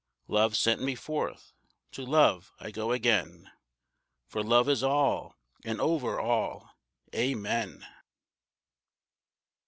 [0.27, 1.53] Love sent me forth,
[1.91, 3.51] to Love I go again,
[4.25, 6.71] For Love is all, and over all.
[7.13, 7.85] Amen.